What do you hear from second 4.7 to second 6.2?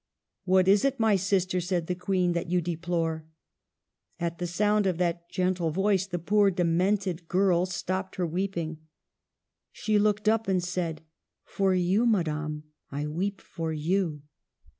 of that gentle voice the